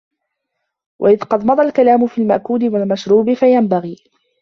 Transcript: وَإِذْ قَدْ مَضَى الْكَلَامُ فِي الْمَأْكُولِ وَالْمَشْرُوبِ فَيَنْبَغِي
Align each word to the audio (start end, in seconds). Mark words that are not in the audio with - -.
وَإِذْ 0.99 1.19
قَدْ 1.21 1.45
مَضَى 1.45 1.61
الْكَلَامُ 1.63 2.07
فِي 2.07 2.21
الْمَأْكُولِ 2.21 2.69
وَالْمَشْرُوبِ 2.69 3.33
فَيَنْبَغِي 3.33 4.03